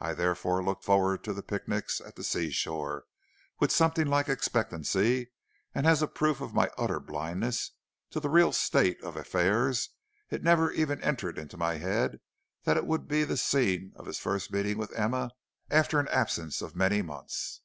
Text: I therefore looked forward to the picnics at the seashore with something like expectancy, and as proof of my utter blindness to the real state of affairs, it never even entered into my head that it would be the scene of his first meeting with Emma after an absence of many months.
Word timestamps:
I 0.00 0.14
therefore 0.14 0.60
looked 0.64 0.82
forward 0.82 1.22
to 1.22 1.32
the 1.32 1.40
picnics 1.40 2.00
at 2.00 2.16
the 2.16 2.24
seashore 2.24 3.04
with 3.60 3.70
something 3.70 4.08
like 4.08 4.28
expectancy, 4.28 5.30
and 5.72 5.86
as 5.86 6.04
proof 6.16 6.40
of 6.40 6.52
my 6.52 6.68
utter 6.76 6.98
blindness 6.98 7.70
to 8.10 8.18
the 8.18 8.28
real 8.28 8.50
state 8.52 9.00
of 9.04 9.14
affairs, 9.16 9.90
it 10.30 10.42
never 10.42 10.72
even 10.72 11.00
entered 11.00 11.38
into 11.38 11.56
my 11.56 11.76
head 11.76 12.18
that 12.64 12.76
it 12.76 12.86
would 12.88 13.06
be 13.06 13.22
the 13.22 13.36
scene 13.36 13.92
of 13.94 14.06
his 14.06 14.18
first 14.18 14.52
meeting 14.52 14.78
with 14.78 14.90
Emma 14.94 15.30
after 15.70 16.00
an 16.00 16.08
absence 16.08 16.60
of 16.60 16.74
many 16.74 17.00
months. 17.00 17.60